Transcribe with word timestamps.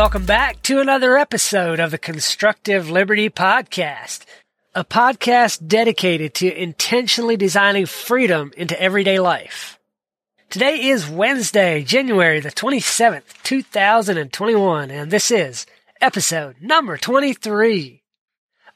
Welcome 0.00 0.24
back 0.24 0.62
to 0.62 0.80
another 0.80 1.18
episode 1.18 1.78
of 1.78 1.90
the 1.90 1.98
Constructive 1.98 2.88
Liberty 2.88 3.28
Podcast, 3.28 4.24
a 4.74 4.82
podcast 4.82 5.68
dedicated 5.68 6.32
to 6.36 6.50
intentionally 6.50 7.36
designing 7.36 7.84
freedom 7.84 8.50
into 8.56 8.80
everyday 8.80 9.20
life. 9.20 9.78
Today 10.48 10.86
is 10.86 11.06
Wednesday, 11.06 11.82
January 11.82 12.40
the 12.40 12.50
27th, 12.50 13.42
2021, 13.42 14.90
and 14.90 15.10
this 15.10 15.30
is 15.30 15.66
episode 16.00 16.56
number 16.62 16.96
23. 16.96 18.02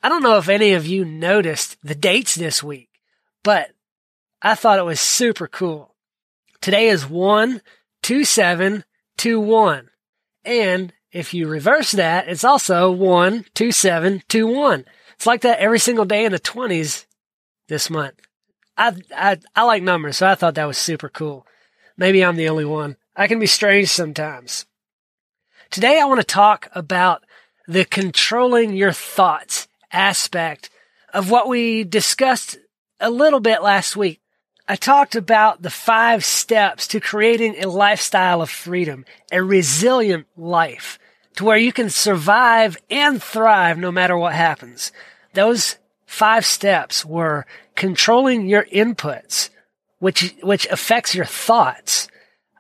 I 0.03 0.09
don't 0.11 0.23
know 0.23 0.37
if 0.37 0.51
any 0.51 0.75
of 0.75 0.87
you 0.87 1.07
noticed 1.07 1.79
the 1.83 1.95
dates 1.95 2.35
this 2.35 2.63
week, 2.63 2.91
but 3.43 3.71
I 4.43 4.57
thought 4.57 4.79
it 4.79 4.85
was 4.85 5.01
super 5.01 5.49
cool. 5.49 5.95
Today 6.61 6.89
is 6.89 7.09
1 7.09 7.63
2721. 8.03 9.89
And 10.47 10.93
if 11.15 11.33
you 11.33 11.47
reverse 11.47 11.93
that, 11.93 12.29
it's 12.29 12.43
also 12.43 12.91
1 12.91 13.47
2721. 13.55 14.85
It's 15.15 15.27
like 15.27 15.43
that 15.43 15.61
every 15.61 15.79
single 15.79 16.05
day 16.05 16.25
in 16.25 16.33
the 16.33 16.41
20s 16.41 17.07
this 17.69 17.89
month. 17.89 18.17
I, 18.77 18.97
I, 19.17 19.39
I 19.55 19.63
like 19.63 19.85
numbers, 19.85 20.17
so 20.17 20.27
I 20.27 20.35
thought 20.35 20.57
that 20.57 20.67
was 20.67 20.77
super 20.77 21.09
cool. 21.09 21.47
Maybe 21.97 22.25
I'm 22.25 22.35
the 22.35 22.49
only 22.49 22.65
one. 22.65 22.97
I 23.15 23.29
can 23.29 23.39
be 23.39 23.47
strange 23.47 23.91
sometimes. 23.91 24.67
Today 25.71 26.01
I 26.01 26.07
want 26.07 26.21
to 26.21 26.27
talk 26.27 26.69
about 26.75 27.23
the 27.69 27.85
controlling 27.85 28.75
your 28.75 28.93
thoughts 28.93 29.69
aspect 29.93 30.69
of 31.13 31.31
what 31.31 31.49
we 31.49 31.85
discussed 31.85 32.59
a 32.99 33.09
little 33.09 33.41
bit 33.41 33.63
last 33.63 33.97
week. 33.97 34.21
I 34.67 34.75
talked 34.75 35.15
about 35.15 35.63
the 35.63 35.71
five 35.71 36.25
steps 36.25 36.89
to 36.89 36.99
creating 36.99 37.63
a 37.63 37.69
lifestyle 37.69 38.43
of 38.43 38.51
freedom, 38.51 39.05
a 39.31 39.41
resilient 39.41 40.27
life 40.37 40.99
to 41.37 41.45
where 41.45 41.57
you 41.57 41.73
can 41.73 41.91
survive 41.91 42.77
and 42.91 43.23
thrive 43.23 43.79
no 43.79 43.91
matter 43.91 44.17
what 44.17 44.35
happens. 44.35 44.93
Those 45.33 45.77
five 46.07 46.47
steps 46.47 47.05
were 47.05 47.47
controlling 47.75 48.47
your 48.49 48.65
inputs, 48.67 49.51
which, 49.99 50.35
which 50.43 50.67
affects 50.67 51.15
your 51.15 51.25
thoughts, 51.25 52.09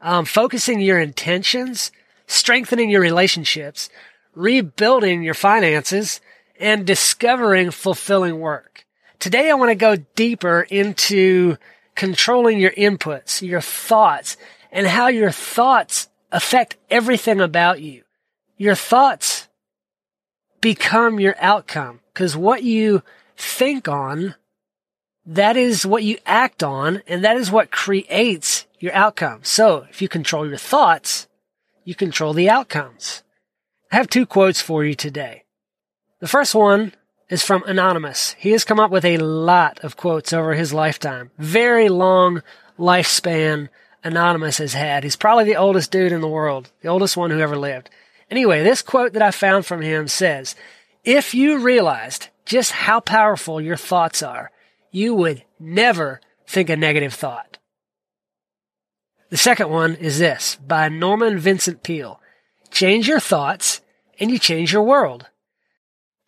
um, 0.00 0.24
focusing 0.24 0.80
your 0.80 0.98
intentions, 0.98 1.92
strengthening 2.26 2.90
your 2.90 3.00
relationships, 3.00 3.90
rebuilding 4.34 5.22
your 5.22 5.34
finances, 5.34 6.20
and 6.58 6.86
discovering 6.86 7.70
fulfilling 7.70 8.40
work. 8.40 8.86
Today 9.18 9.50
I 9.50 9.54
want 9.54 9.70
to 9.70 9.76
go 9.76 9.96
deeper 10.16 10.62
into 10.62 11.56
controlling 11.94 12.58
your 12.58 12.72
inputs, 12.72 13.46
your 13.46 13.60
thoughts, 13.60 14.36
and 14.72 14.86
how 14.86 15.08
your 15.08 15.30
thoughts 15.30 16.08
affect 16.32 16.76
everything 16.90 17.40
about 17.40 17.80
you. 17.80 18.03
Your 18.56 18.74
thoughts 18.74 19.48
become 20.60 21.20
your 21.20 21.34
outcome 21.38 22.00
because 22.12 22.36
what 22.36 22.62
you 22.62 23.02
think 23.36 23.88
on, 23.88 24.34
that 25.26 25.56
is 25.56 25.84
what 25.84 26.04
you 26.04 26.18
act 26.24 26.62
on, 26.62 27.02
and 27.06 27.24
that 27.24 27.36
is 27.36 27.50
what 27.50 27.70
creates 27.70 28.66
your 28.78 28.94
outcome. 28.94 29.40
So 29.42 29.86
if 29.90 30.00
you 30.00 30.08
control 30.08 30.46
your 30.46 30.58
thoughts, 30.58 31.26
you 31.84 31.94
control 31.94 32.32
the 32.32 32.48
outcomes. 32.48 33.22
I 33.90 33.96
have 33.96 34.08
two 34.08 34.26
quotes 34.26 34.60
for 34.60 34.84
you 34.84 34.94
today. 34.94 35.44
The 36.20 36.28
first 36.28 36.54
one 36.54 36.94
is 37.28 37.42
from 37.42 37.64
Anonymous. 37.64 38.34
He 38.38 38.52
has 38.52 38.64
come 38.64 38.80
up 38.80 38.90
with 38.90 39.04
a 39.04 39.18
lot 39.18 39.80
of 39.80 39.96
quotes 39.96 40.32
over 40.32 40.54
his 40.54 40.72
lifetime. 40.72 41.30
Very 41.38 41.88
long 41.88 42.42
lifespan 42.78 43.68
Anonymous 44.02 44.58
has 44.58 44.74
had. 44.74 45.02
He's 45.02 45.16
probably 45.16 45.44
the 45.44 45.56
oldest 45.56 45.90
dude 45.90 46.12
in 46.12 46.20
the 46.20 46.28
world, 46.28 46.70
the 46.82 46.88
oldest 46.88 47.16
one 47.16 47.30
who 47.30 47.40
ever 47.40 47.56
lived. 47.56 47.90
Anyway, 48.30 48.62
this 48.62 48.82
quote 48.82 49.12
that 49.12 49.22
I 49.22 49.30
found 49.30 49.66
from 49.66 49.82
him 49.82 50.08
says, 50.08 50.54
if 51.04 51.34
you 51.34 51.58
realized 51.58 52.28
just 52.44 52.72
how 52.72 53.00
powerful 53.00 53.60
your 53.60 53.76
thoughts 53.76 54.22
are, 54.22 54.50
you 54.90 55.14
would 55.14 55.44
never 55.58 56.20
think 56.46 56.70
a 56.70 56.76
negative 56.76 57.14
thought. 57.14 57.58
The 59.30 59.36
second 59.36 59.70
one 59.70 59.94
is 59.96 60.18
this 60.18 60.56
by 60.56 60.88
Norman 60.88 61.38
Vincent 61.38 61.82
Peale. 61.82 62.20
Change 62.70 63.08
your 63.08 63.20
thoughts 63.20 63.80
and 64.20 64.30
you 64.30 64.38
change 64.38 64.72
your 64.72 64.82
world. 64.82 65.26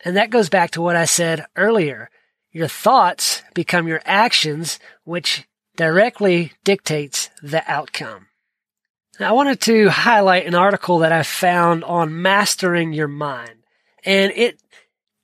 And 0.05 0.17
that 0.17 0.31
goes 0.31 0.49
back 0.49 0.73
to 0.73 0.83
what 0.83 0.97
I 0.97 1.05
said 1.05 1.47
earlier. 1.57 2.11
Your 2.51 2.69
thoughts 2.69 3.43
become 3.55 3.87
your 3.87 4.03
actions, 4.05 4.79
which 5.05 5.47
directly 5.77 6.53
dictates 6.65 7.31
the 7.43 7.63
outcome. 7.71 8.29
I 9.21 9.33
wanted 9.33 9.61
to 9.63 9.89
highlight 9.89 10.47
an 10.47 10.55
article 10.55 10.99
that 10.99 11.13
I 11.13 11.23
found 11.23 11.85
on 11.85 12.23
mastering 12.23 12.93
your 12.93 13.09
mind. 13.09 13.55
And 14.05 14.33
it 14.35 14.61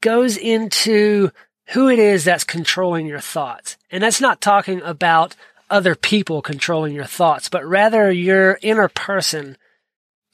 goes 0.00 0.36
into 0.36 1.30
who 1.69 1.88
it 1.88 1.98
is 1.98 2.25
that's 2.25 2.44
controlling 2.44 3.06
your 3.06 3.20
thoughts. 3.20 3.76
And 3.91 4.02
that's 4.02 4.20
not 4.20 4.41
talking 4.41 4.81
about 4.82 5.36
other 5.70 5.94
people 5.94 6.42
controlling 6.42 6.94
your 6.94 7.04
thoughts, 7.04 7.48
but 7.48 7.64
rather 7.64 8.10
your 8.10 8.58
inner 8.62 8.88
person. 8.88 9.56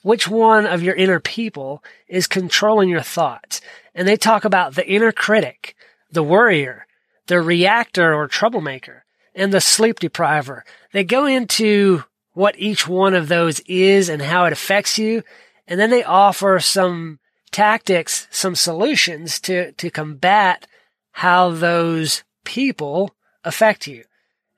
Which 0.02 0.28
one 0.28 0.64
of 0.64 0.82
your 0.82 0.94
inner 0.94 1.20
people 1.20 1.82
is 2.06 2.26
controlling 2.26 2.88
your 2.88 3.02
thoughts? 3.02 3.60
And 3.94 4.06
they 4.06 4.16
talk 4.16 4.44
about 4.44 4.74
the 4.74 4.88
inner 4.88 5.12
critic, 5.12 5.74
the 6.10 6.22
worrier, 6.22 6.86
the 7.26 7.40
reactor 7.40 8.14
or 8.14 8.28
troublemaker, 8.28 9.04
and 9.34 9.52
the 9.52 9.60
sleep 9.60 10.00
depriver. 10.00 10.64
They 10.92 11.04
go 11.04 11.26
into 11.26 12.04
what 12.38 12.56
each 12.56 12.86
one 12.86 13.14
of 13.14 13.26
those 13.26 13.58
is 13.66 14.08
and 14.08 14.22
how 14.22 14.44
it 14.44 14.52
affects 14.52 14.96
you. 14.96 15.24
And 15.66 15.80
then 15.80 15.90
they 15.90 16.04
offer 16.04 16.60
some 16.60 17.18
tactics, 17.50 18.28
some 18.30 18.54
solutions 18.54 19.40
to, 19.40 19.72
to 19.72 19.90
combat 19.90 20.64
how 21.10 21.50
those 21.50 22.22
people 22.44 23.12
affect 23.42 23.88
you. 23.88 24.04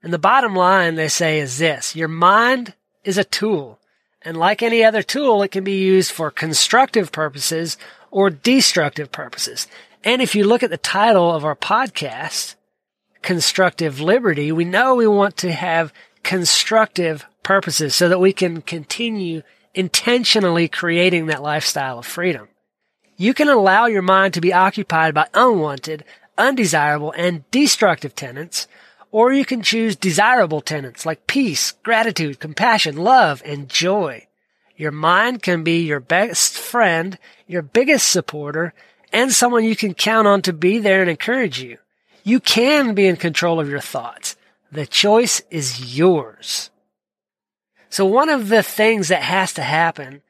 And 0.02 0.12
the 0.12 0.18
bottom 0.18 0.54
line 0.54 0.96
they 0.96 1.08
say 1.08 1.40
is 1.40 1.56
this, 1.56 1.96
your 1.96 2.06
mind 2.06 2.74
is 3.02 3.16
a 3.16 3.24
tool. 3.24 3.80
And 4.20 4.36
like 4.36 4.62
any 4.62 4.84
other 4.84 5.02
tool, 5.02 5.42
it 5.42 5.50
can 5.50 5.64
be 5.64 5.78
used 5.78 6.12
for 6.12 6.30
constructive 6.30 7.10
purposes 7.10 7.78
or 8.10 8.28
destructive 8.28 9.10
purposes. 9.10 9.66
And 10.04 10.20
if 10.20 10.34
you 10.34 10.44
look 10.44 10.62
at 10.62 10.68
the 10.68 10.76
title 10.76 11.32
of 11.32 11.46
our 11.46 11.56
podcast, 11.56 12.56
Constructive 13.22 14.02
Liberty, 14.02 14.52
we 14.52 14.66
know 14.66 14.96
we 14.96 15.06
want 15.06 15.38
to 15.38 15.52
have 15.52 15.94
constructive 16.22 17.24
purposes 17.42 17.94
so 17.94 18.08
that 18.08 18.20
we 18.20 18.32
can 18.32 18.62
continue 18.62 19.42
intentionally 19.74 20.68
creating 20.68 21.26
that 21.26 21.42
lifestyle 21.42 21.98
of 21.98 22.06
freedom. 22.06 22.48
You 23.16 23.34
can 23.34 23.48
allow 23.48 23.86
your 23.86 24.02
mind 24.02 24.34
to 24.34 24.40
be 24.40 24.52
occupied 24.52 25.14
by 25.14 25.28
unwanted, 25.34 26.04
undesirable, 26.38 27.12
and 27.12 27.48
destructive 27.50 28.14
tenants, 28.14 28.66
or 29.12 29.32
you 29.32 29.44
can 29.44 29.62
choose 29.62 29.96
desirable 29.96 30.60
tenants 30.60 31.04
like 31.04 31.26
peace, 31.26 31.72
gratitude, 31.82 32.40
compassion, 32.40 32.96
love, 32.96 33.42
and 33.44 33.68
joy. 33.68 34.26
Your 34.76 34.92
mind 34.92 35.42
can 35.42 35.62
be 35.62 35.82
your 35.82 36.00
best 36.00 36.56
friend, 36.56 37.18
your 37.46 37.60
biggest 37.60 38.08
supporter, 38.08 38.72
and 39.12 39.32
someone 39.32 39.64
you 39.64 39.76
can 39.76 39.92
count 39.92 40.26
on 40.26 40.40
to 40.42 40.52
be 40.52 40.78
there 40.78 41.02
and 41.02 41.10
encourage 41.10 41.60
you. 41.60 41.78
You 42.24 42.40
can 42.40 42.94
be 42.94 43.06
in 43.06 43.16
control 43.16 43.60
of 43.60 43.68
your 43.68 43.80
thoughts. 43.80 44.36
The 44.72 44.86
choice 44.86 45.42
is 45.50 45.96
yours. 45.96 46.69
So 47.90 48.06
one 48.06 48.28
of 48.28 48.48
the 48.48 48.62
things 48.62 49.08
that 49.08 49.22
has 49.22 49.52
to 49.54 49.62
happen 49.62 50.22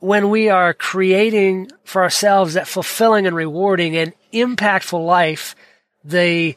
when 0.00 0.30
we 0.30 0.48
are 0.48 0.74
creating 0.74 1.70
for 1.84 2.02
ourselves 2.02 2.54
that 2.54 2.66
fulfilling 2.66 3.26
and 3.26 3.36
rewarding 3.36 3.96
and 3.96 4.14
impactful 4.32 5.04
life, 5.04 5.54
the 6.02 6.56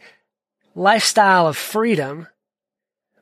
lifestyle 0.73 1.47
of 1.47 1.57
freedom, 1.57 2.27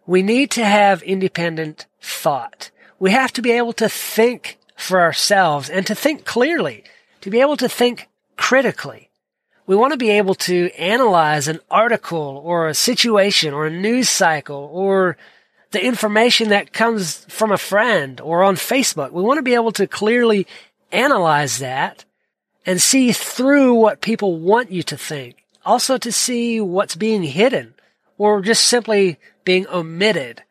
we 0.05 0.21
need 0.21 0.51
to 0.51 0.63
have 0.63 1.01
independent 1.01 1.87
thought. 1.99 2.69
We 2.99 3.11
have 3.11 3.33
to 3.33 3.41
be 3.41 3.51
able 3.51 3.73
to 3.73 3.89
think 3.89 4.59
for 4.77 5.01
ourselves 5.01 5.69
and 5.69 5.85
to 5.87 5.95
think 5.95 6.25
clearly, 6.25 6.83
to 7.21 7.29
be 7.29 7.41
able 7.41 7.57
to 7.57 7.67
think 7.67 8.09
critically. 8.37 9.09
We 9.65 9.75
want 9.75 9.91
to 9.91 9.97
be 9.97 10.11
able 10.11 10.35
to 10.35 10.69
analyze 10.77 11.47
an 11.47 11.61
article 11.71 12.41
or 12.45 12.67
a 12.67 12.73
situation 12.73 13.53
or 13.53 13.65
a 13.65 13.71
news 13.71 14.09
cycle 14.09 14.69
or 14.71 15.17
the 15.73 15.85
information 15.85 16.49
that 16.49 16.71
comes 16.71 17.25
from 17.25 17.51
a 17.51 17.57
friend 17.57 18.21
or 18.21 18.43
on 18.43 18.55
Facebook. 18.55 19.11
We 19.11 19.21
want 19.21 19.39
to 19.39 19.43
be 19.43 19.55
able 19.55 19.73
to 19.73 19.87
clearly 19.87 20.47
analyze 20.91 21.59
that 21.59 22.05
and 22.65 22.81
see 22.81 23.11
through 23.11 23.73
what 23.73 24.01
people 24.01 24.39
want 24.39 24.71
you 24.71 24.83
to 24.83 24.95
think. 24.95 25.43
Also 25.65 25.97
to 25.97 26.11
see 26.11 26.61
what's 26.61 26.95
being 26.95 27.23
hidden 27.23 27.73
or 28.17 28.41
just 28.41 28.63
simply 28.63 29.17
being 29.43 29.67
omitted. 29.67 30.43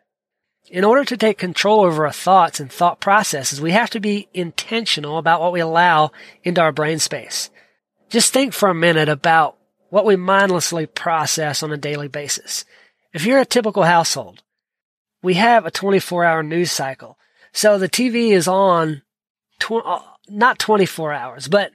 In 0.69 0.85
order 0.85 1.05
to 1.05 1.17
take 1.17 1.39
control 1.39 1.81
over 1.81 2.07
our 2.07 2.13
thoughts 2.13 2.59
and 2.59 2.73
thought 2.73 3.01
processes, 3.01 3.61
we 3.61 3.73
have 3.73 3.91
to 3.91 4.01
be 4.01 4.29
intentional 4.35 5.19
about 5.19 5.41
what 5.41 5.53
we 5.53 5.61
allow 5.61 6.13
into 6.43 6.61
our 6.61 6.73
brain 6.73 6.99
space. 6.99 7.51
Just 8.09 8.33
think 8.33 8.53
for 8.53 8.69
a 8.69 8.75
minute 8.75 9.09
about 9.09 9.57
what 9.91 10.05
we 10.05 10.17
mindlessly 10.17 10.87
process 10.87 11.63
on 11.63 11.73
a 11.73 11.77
daily 11.77 12.09
basis. 12.09 12.65
If 13.13 13.27
you're 13.27 13.41
a 13.41 13.47
typical 13.47 13.83
household, 13.83 14.43
we 15.23 15.35
have 15.35 15.67
a 15.67 15.71
24 15.71 16.25
hour 16.25 16.43
news 16.43 16.71
cycle. 16.71 17.19
So 17.53 17.79
the 17.79 17.89
TV 17.89 18.31
is 18.33 18.49
on 18.49 19.03
tw- 19.59 19.85
uh, 19.85 20.01
not 20.29 20.59
24 20.59 21.13
hours, 21.13 21.49
but 21.49 21.73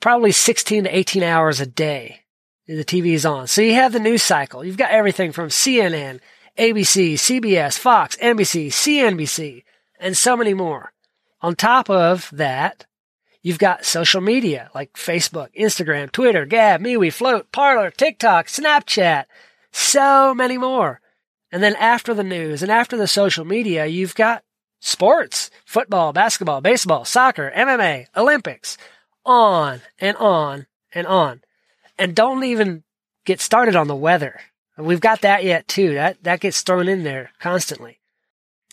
probably 0.00 0.32
16 0.32 0.84
to 0.84 0.96
18 0.96 1.22
hours 1.22 1.60
a 1.60 1.66
day 1.66 2.22
the 2.66 2.84
TV 2.84 3.12
is 3.12 3.26
on. 3.26 3.46
So 3.46 3.60
you 3.60 3.74
have 3.74 3.92
the 3.92 4.00
news 4.00 4.22
cycle. 4.22 4.64
You've 4.64 4.76
got 4.76 4.90
everything 4.90 5.32
from 5.32 5.48
CNN, 5.48 6.20
ABC, 6.58 7.14
CBS, 7.14 7.78
Fox, 7.78 8.16
NBC, 8.16 8.68
CNBC, 8.68 9.64
and 9.98 10.16
so 10.16 10.36
many 10.36 10.54
more. 10.54 10.92
On 11.40 11.54
top 11.54 11.90
of 11.90 12.30
that, 12.32 12.86
you've 13.42 13.58
got 13.58 13.84
social 13.84 14.20
media 14.20 14.70
like 14.74 14.92
Facebook, 14.94 15.48
Instagram, 15.58 16.12
Twitter, 16.12 16.46
Gab, 16.46 16.80
MeWe, 16.80 17.12
Flote, 17.12 17.50
Parler, 17.52 17.90
TikTok, 17.90 18.46
Snapchat, 18.46 19.24
so 19.72 20.34
many 20.34 20.56
more. 20.56 21.00
And 21.52 21.62
then 21.62 21.76
after 21.76 22.14
the 22.14 22.24
news 22.24 22.62
and 22.62 22.72
after 22.72 22.96
the 22.96 23.06
social 23.06 23.44
media, 23.44 23.84
you've 23.84 24.14
got 24.14 24.42
sports, 24.80 25.50
football, 25.66 26.14
basketball, 26.14 26.62
baseball, 26.62 27.04
soccer, 27.04 27.52
MMA, 27.54 28.06
Olympics, 28.16 28.78
on 29.24 29.82
and 30.00 30.16
on 30.16 30.66
and 30.94 31.06
on. 31.06 31.42
And 31.98 32.16
don't 32.16 32.42
even 32.42 32.82
get 33.26 33.40
started 33.40 33.76
on 33.76 33.86
the 33.86 33.94
weather. 33.94 34.40
We've 34.78 35.00
got 35.00 35.20
that 35.20 35.44
yet 35.44 35.68
too. 35.68 35.94
That, 35.94 36.22
that 36.24 36.40
gets 36.40 36.62
thrown 36.62 36.88
in 36.88 37.04
there 37.04 37.30
constantly. 37.38 38.00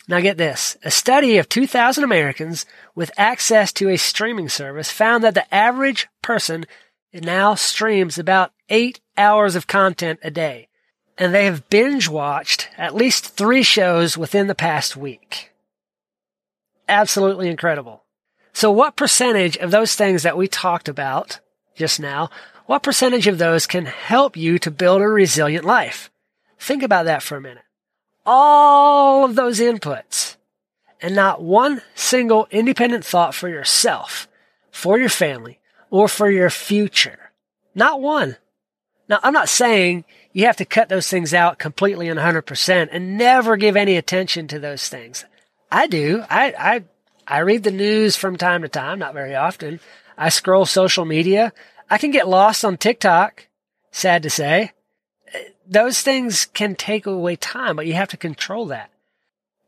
Now 0.07 0.21
get 0.21 0.37
this. 0.37 0.77
A 0.83 0.89
study 0.89 1.37
of 1.37 1.49
2,000 1.49 2.03
Americans 2.03 2.65
with 2.95 3.11
access 3.17 3.71
to 3.73 3.89
a 3.89 3.97
streaming 3.97 4.49
service 4.49 4.89
found 4.89 5.23
that 5.23 5.35
the 5.35 5.53
average 5.53 6.07
person 6.23 6.65
now 7.13 7.55
streams 7.55 8.17
about 8.17 8.53
eight 8.69 9.01
hours 9.17 9.55
of 9.55 9.67
content 9.67 10.19
a 10.23 10.31
day. 10.31 10.68
And 11.19 11.35
they 11.35 11.45
have 11.45 11.69
binge 11.69 12.07
watched 12.07 12.69
at 12.77 12.95
least 12.95 13.35
three 13.35 13.61
shows 13.61 14.17
within 14.17 14.47
the 14.47 14.55
past 14.55 14.95
week. 14.97 15.51
Absolutely 16.87 17.49
incredible. 17.49 18.03
So 18.53 18.71
what 18.71 18.95
percentage 18.95 19.57
of 19.57 19.69
those 19.69 19.93
things 19.93 20.23
that 20.23 20.37
we 20.37 20.47
talked 20.47 20.89
about 20.89 21.39
just 21.75 21.99
now 21.99 22.29
what 22.69 22.83
percentage 22.83 23.25
of 23.25 23.39
those 23.39 23.65
can 23.65 23.87
help 23.87 24.37
you 24.37 24.59
to 24.59 24.69
build 24.69 25.01
a 25.01 25.07
resilient 25.07 25.65
life? 25.65 26.11
Think 26.59 26.83
about 26.83 27.05
that 27.05 27.23
for 27.23 27.35
a 27.35 27.41
minute. 27.41 27.63
All 28.27 29.25
of 29.25 29.33
those 29.35 29.59
inputs 29.59 30.35
and 31.01 31.15
not 31.15 31.41
one 31.41 31.81
single 31.95 32.47
independent 32.51 33.03
thought 33.03 33.33
for 33.33 33.49
yourself, 33.49 34.27
for 34.69 34.99
your 34.99 35.09
family, 35.09 35.59
or 35.89 36.07
for 36.07 36.29
your 36.29 36.51
future. 36.51 37.31
Not 37.73 38.01
one. 38.01 38.37
Now, 39.07 39.19
I'm 39.23 39.33
not 39.33 39.49
saying 39.49 40.05
you 40.31 40.45
have 40.45 40.57
to 40.57 40.65
cut 40.65 40.89
those 40.89 41.07
things 41.07 41.33
out 41.33 41.59
completely 41.59 42.07
and 42.07 42.19
100% 42.19 42.89
and 42.91 43.17
never 43.17 43.57
give 43.57 43.75
any 43.75 43.95
attention 43.95 44.47
to 44.47 44.59
those 44.59 44.87
things. 44.87 45.25
I 45.71 45.87
do. 45.87 46.23
I, 46.29 46.53
I, 46.57 46.83
I 47.27 47.39
read 47.39 47.63
the 47.63 47.71
news 47.71 48.15
from 48.15 48.37
time 48.37 48.61
to 48.61 48.69
time, 48.69 48.99
not 48.99 49.13
very 49.13 49.35
often. 49.35 49.79
I 50.17 50.29
scroll 50.29 50.65
social 50.65 51.05
media. 51.05 51.53
I 51.89 51.97
can 51.97 52.11
get 52.11 52.27
lost 52.27 52.63
on 52.63 52.77
TikTok. 52.77 53.47
Sad 53.91 54.23
to 54.23 54.29
say. 54.29 54.71
Those 55.67 56.01
things 56.01 56.45
can 56.45 56.75
take 56.75 57.05
away 57.05 57.35
time, 57.35 57.75
but 57.75 57.85
you 57.85 57.93
have 57.93 58.09
to 58.09 58.17
control 58.17 58.67
that. 58.67 58.89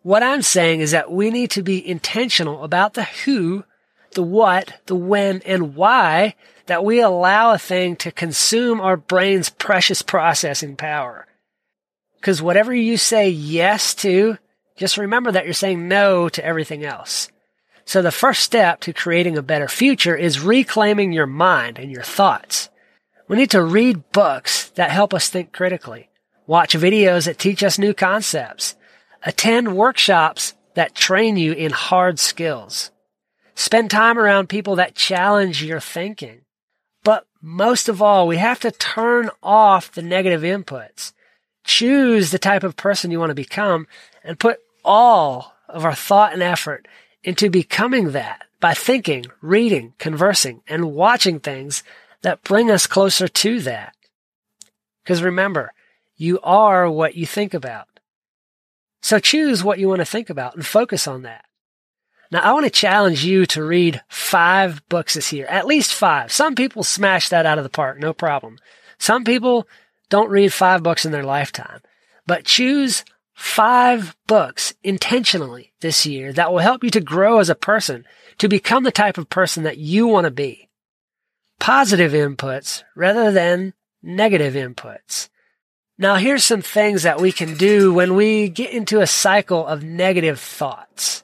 What 0.04 0.24
I'm 0.24 0.42
saying 0.42 0.82
is 0.82 0.92
that 0.92 1.12
we 1.12 1.30
need 1.30 1.52
to 1.52 1.62
be 1.62 1.88
intentional 1.88 2.64
about 2.64 2.96
the 2.96 3.04
who, 3.04 3.64
the 4.14 4.24
what, 4.24 4.82
the 4.88 4.96
when, 4.96 5.42
and 5.46 5.76
why 5.76 6.36
that 6.72 6.86
we 6.86 7.02
allow 7.02 7.52
a 7.52 7.58
thing 7.58 7.98
to 7.98 8.14
consume 8.14 8.80
our 8.80 8.96
brain's 8.96 9.50
precious 9.50 10.02
processing 10.02 10.78
power. 10.78 11.28
Because 12.16 12.42
whatever 12.42 12.74
you 12.74 12.96
say 12.96 13.28
yes 13.30 13.94
to, 13.96 14.38
just 14.78 14.96
remember 14.96 15.34
that 15.34 15.44
you're 15.44 15.54
saying 15.54 15.90
no 15.90 16.30
to 16.30 16.46
everything 16.46 16.86
else. 16.86 17.30
So 17.84 18.02
the 18.02 18.10
first 18.10 18.40
step 18.40 18.80
to 18.82 18.94
creating 18.94 19.38
a 19.38 19.42
better 19.42 19.68
future 19.68 20.16
is 20.16 20.40
reclaiming 20.40 21.12
your 21.12 21.28
mind 21.28 21.78
and 21.78 21.92
your 21.92 22.04
thoughts. 22.04 22.70
We 23.28 23.36
need 23.36 23.52
to 23.52 23.62
read 23.62 24.14
books 24.14 24.70
that 24.76 24.92
help 24.92 25.14
us 25.14 25.28
think 25.28 25.52
critically, 25.52 26.10
watch 26.48 26.74
videos 26.74 27.26
that 27.26 27.38
teach 27.38 27.64
us 27.66 27.78
new 27.78 27.94
concepts, 27.94 28.76
attend 29.26 29.76
workshops 29.76 30.54
that 30.76 30.96
train 30.96 31.36
you 31.36 31.52
in 31.52 31.74
hard 31.74 32.18
skills, 32.18 32.92
spend 33.56 33.92
time 33.92 34.18
around 34.18 34.48
people 34.48 34.78
that 34.78 34.96
challenge 34.96 35.62
your 35.62 35.82
thinking. 35.82 36.44
Most 37.42 37.90
of 37.90 38.02
all, 38.02 38.28
we 38.28 38.38
have 38.38 38.60
to 38.60 38.72
turn 38.72 39.30
off 39.42 39.92
the 39.92 40.04
negative 40.04 40.42
inputs, 40.42 41.14
choose 41.64 42.30
the 42.30 42.40
type 42.40 42.64
of 42.64 42.76
person 42.76 43.10
you 43.10 43.20
want 43.20 43.32
to 43.32 43.36
become, 43.36 43.88
and 44.24 44.40
put 44.40 44.60
all 44.86 45.54
of 45.68 45.84
our 45.84 45.96
thought 45.96 46.34
and 46.34 46.44
effort 46.44 46.88
into 47.24 47.50
becoming 47.50 48.12
that 48.12 48.44
by 48.60 48.74
thinking, 48.74 49.26
reading, 49.42 49.94
conversing, 49.98 50.62
and 50.68 50.94
watching 50.94 51.40
things 51.40 51.84
that 52.22 52.44
bring 52.44 52.70
us 52.70 52.86
closer 52.86 53.28
to 53.28 53.60
that. 53.62 53.96
Because 55.04 55.24
remember, 55.24 55.74
you 56.16 56.40
are 56.44 56.90
what 56.90 57.16
you 57.16 57.26
think 57.26 57.56
about. 57.56 57.88
So 59.02 59.18
choose 59.18 59.64
what 59.64 59.80
you 59.80 59.88
want 59.88 60.00
to 60.00 60.06
think 60.06 60.30
about 60.30 60.56
and 60.56 60.66
focus 60.66 61.08
on 61.08 61.24
that. 61.24 61.46
Now, 62.32 62.40
I 62.40 62.54
want 62.54 62.64
to 62.64 62.70
challenge 62.70 63.26
you 63.26 63.46
to 63.48 63.64
read 63.64 64.02
five 64.08 64.88
books 64.88 65.16
this 65.16 65.34
year, 65.34 65.46
at 65.48 65.68
least 65.68 65.94
five. 65.94 66.32
Some 66.32 66.56
people 66.56 66.84
smash 66.84 67.28
that 67.30 67.46
out 67.46 67.58
of 67.58 67.66
the 67.66 67.70
park, 67.70 68.00
no 68.00 68.14
problem. 68.14 68.58
Some 68.98 69.26
people 69.26 69.68
don't 70.10 70.30
read 70.30 70.54
five 70.54 70.82
books 70.82 71.06
in 71.06 71.12
their 71.12 71.26
lifetime, 71.26 71.82
but 72.26 72.46
choose 72.46 73.04
five 73.34 74.16
books 74.28 74.74
intentionally 74.84 75.74
this 75.82 76.06
year 76.06 76.32
that 76.34 76.52
will 76.52 76.60
help 76.60 76.84
you 76.84 76.90
to 76.92 77.02
grow 77.02 77.40
as 77.40 77.50
a 77.50 77.56
person, 77.56 78.06
to 78.38 78.48
become 78.48 78.84
the 78.84 78.92
type 78.92 79.18
of 79.18 79.30
person 79.30 79.64
that 79.64 79.78
you 79.78 80.08
want 80.08 80.26
to 80.26 80.32
be. 80.32 80.70
Positive 81.60 82.14
inputs 82.14 82.84
rather 82.96 83.32
than 83.32 83.74
negative 84.02 84.54
inputs. 84.54 85.30
Now 85.98 86.16
here's 86.16 86.44
some 86.44 86.62
things 86.62 87.04
that 87.04 87.20
we 87.20 87.32
can 87.32 87.58
do 87.58 87.94
when 87.94 88.16
we 88.16 88.48
get 88.48 88.72
into 88.72 89.02
a 89.02 89.08
cycle 89.08 89.66
of 89.68 89.84
negative 89.84 90.40
thoughts. 90.40 91.24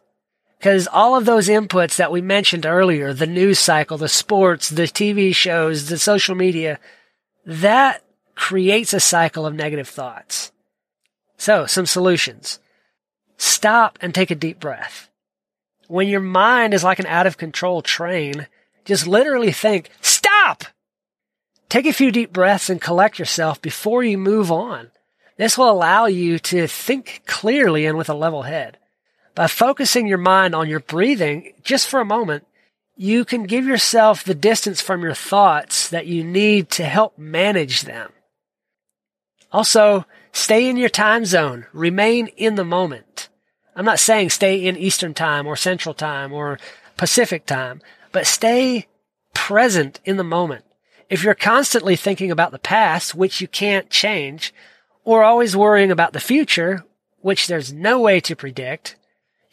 Because 0.57 0.87
all 0.87 1.15
of 1.15 1.25
those 1.25 1.49
inputs 1.49 1.97
that 1.97 2.11
we 2.11 2.21
mentioned 2.21 2.65
earlier, 2.65 3.13
the 3.13 3.27
news 3.27 3.59
cycle, 3.59 3.97
the 3.97 4.07
sports, 4.07 4.69
the 4.69 4.83
TV 4.83 5.33
shows, 5.33 5.87
the 5.87 5.99
social 5.99 6.33
media, 6.33 6.79
that 7.45 8.03
creates 8.35 8.93
a 8.93 8.99
cycle 8.99 9.45
of 9.45 9.53
negative 9.53 9.87
thoughts. 9.87 10.51
So, 11.37 11.67
some 11.67 11.85
solutions. 11.85 12.59
Stop 13.37 13.99
and 14.01 14.13
take 14.13 14.31
a 14.31 14.35
deep 14.35 14.59
breath. 14.59 15.09
When 15.87 16.07
your 16.07 16.21
mind 16.21 16.73
is 16.73 16.83
like 16.83 16.99
an 16.99 17.05
out 17.05 17.27
of 17.27 17.37
control 17.37 17.81
train, 17.81 18.47
just 18.83 19.07
literally 19.07 19.51
think, 19.51 19.89
stop! 20.01 20.63
Take 21.69 21.85
a 21.85 21.93
few 21.93 22.11
deep 22.11 22.33
breaths 22.33 22.69
and 22.69 22.81
collect 22.81 23.19
yourself 23.19 23.61
before 23.61 24.03
you 24.03 24.17
move 24.17 24.51
on. 24.51 24.89
This 25.37 25.57
will 25.57 25.69
allow 25.69 26.07
you 26.07 26.39
to 26.39 26.67
think 26.67 27.21
clearly 27.27 27.85
and 27.85 27.97
with 27.97 28.09
a 28.09 28.15
level 28.15 28.43
head. 28.43 28.77
By 29.37 29.47
focusing 29.47 30.07
your 30.07 30.17
mind 30.17 30.53
on 30.53 30.67
your 30.67 30.81
breathing 30.81 31.53
just 31.63 31.87
for 31.87 32.01
a 32.01 32.05
moment, 32.05 32.45
you 32.97 33.23
can 33.23 33.43
give 33.43 33.65
yourself 33.65 34.25
the 34.25 34.35
distance 34.35 34.81
from 34.81 35.01
your 35.01 35.13
thoughts 35.13 35.87
that 35.89 36.07
you 36.07 36.25
need 36.25 36.69
to 36.71 36.83
help 36.83 37.17
manage 37.17 37.83
them. 37.83 38.11
Also, 39.53 40.05
Stay 40.37 40.69
in 40.69 40.77
your 40.77 40.87
time 40.87 41.25
zone. 41.25 41.65
Remain 41.73 42.27
in 42.37 42.53
the 42.55 42.63
moment. 42.63 43.27
I'm 43.75 43.85
not 43.85 43.97
saying 43.97 44.29
stay 44.29 44.63
in 44.63 44.77
Eastern 44.77 45.15
time 45.15 45.47
or 45.47 45.55
Central 45.55 45.95
time 45.95 46.31
or 46.31 46.59
Pacific 46.95 47.47
time, 47.47 47.81
but 48.11 48.27
stay 48.27 48.85
present 49.33 49.99
in 50.05 50.17
the 50.17 50.23
moment. 50.23 50.63
If 51.09 51.23
you're 51.23 51.33
constantly 51.33 51.95
thinking 51.95 52.29
about 52.29 52.51
the 52.51 52.59
past, 52.59 53.15
which 53.15 53.41
you 53.41 53.47
can't 53.47 53.89
change, 53.89 54.53
or 55.03 55.23
always 55.23 55.57
worrying 55.57 55.89
about 55.89 56.13
the 56.13 56.19
future, 56.19 56.85
which 57.21 57.47
there's 57.47 57.73
no 57.73 57.99
way 57.99 58.19
to 58.19 58.35
predict, 58.35 58.95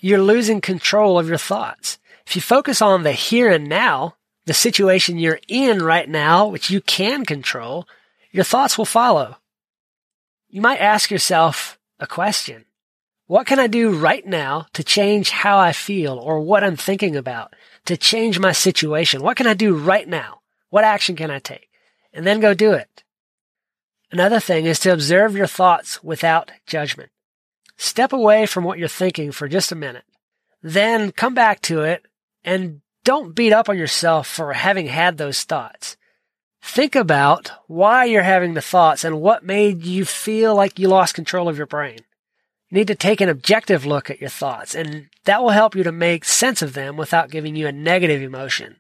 you're 0.05 0.23
losing 0.23 0.61
control 0.61 1.19
of 1.19 1.29
your 1.29 1.39
thoughts. 1.39 1.99
If 2.27 2.37
you 2.37 2.43
focus 2.43 2.83
on 2.83 3.03
the 3.03 3.13
here 3.13 3.51
and 3.51 3.69
now, 3.69 4.17
the 4.47 4.55
situation 4.55 5.19
you're 5.19 5.41
in 5.49 5.83
right 5.83 6.09
now, 6.09 6.47
which 6.47 6.71
you 6.71 6.81
can 6.81 7.25
control, 7.25 7.87
your 8.31 8.45
thoughts 8.45 8.77
will 8.77 8.85
follow 8.85 9.37
you 10.55 10.61
might 10.61 10.79
ask 10.79 11.11
yourself 11.11 11.81
a 11.99 12.07
question. 12.07 12.65
What 13.27 13.45
can 13.45 13.59
I 13.59 13.67
do 13.67 13.99
right 13.99 14.25
now 14.25 14.67
to 14.75 14.85
change 14.85 15.31
how 15.31 15.59
I 15.59 15.73
feel 15.73 16.17
or 16.17 16.39
what 16.39 16.63
I'm 16.63 16.77
thinking 16.77 17.17
about, 17.17 17.53
to 17.87 17.97
change 17.97 18.39
my 18.39 18.53
situation? 18.53 19.21
What 19.21 19.37
can 19.37 19.49
I 19.49 19.55
do 19.55 19.77
right 19.77 20.07
now? 20.07 20.43
What 20.71 20.85
action 20.85 21.17
can 21.17 21.29
I 21.29 21.41
take? 21.41 21.69
And 22.13 22.25
then 22.25 22.39
go 22.39 22.55
do 22.55 22.73
it. 22.73 23.03
Another 24.13 24.39
thing 24.39 24.67
is 24.67 24.79
to 24.81 24.93
observe 24.93 25.35
your 25.35 25.49
thoughts 25.49 26.05
without 26.05 26.53
judgment. 26.69 27.11
Step 27.77 28.13
away 28.13 28.47
from 28.47 28.65
what 28.65 28.79
you're 28.79 28.89
thinking 28.89 29.33
for 29.33 29.49
just 29.49 29.73
a 29.73 29.77
minute. 29.77 30.05
Then 30.63 31.13
come 31.13 31.35
back 31.35 31.61
to 31.63 31.83
it 31.83 32.07
and 32.45 32.81
don't 33.05 33.35
beat 33.35 33.53
up 33.53 33.69
on 33.69 33.77
yourself 33.77 34.27
for 34.27 34.53
having 34.53 34.87
had 34.87 35.19
those 35.19 35.43
thoughts. 35.43 35.97
Think 36.63 36.97
about 36.97 37.53
why 37.67 38.07
you're 38.07 38.23
having 38.23 38.55
the 38.55 38.63
thoughts 38.63 39.05
and 39.05 39.21
what 39.21 39.45
made 39.45 39.85
you 39.85 40.07
feel 40.07 40.55
like 40.55 40.79
you 40.79 40.89
lost 40.89 41.15
control 41.15 41.49
of 41.49 41.59
your 41.59 41.67
brain. 41.67 41.99
You 42.71 42.79
need 42.79 42.87
to 42.89 42.95
take 42.95 43.21
an 43.21 43.29
objective 43.29 43.85
look 43.85 44.09
at 44.09 44.21
your 44.21 44.31
thoughts, 44.31 44.75
and 44.75 45.09
that 45.25 45.43
will 45.43 45.51
help 45.51 45.77
you 45.77 45.83
to 45.85 45.93
make 45.93 46.25
sense 46.25 46.63
of 46.63 46.73
them 46.73 46.97
without 46.97 47.31
giving 47.31 47.55
you 47.55 47.67
a 47.67 47.73
negative 47.73 48.23
emotion. 48.23 48.77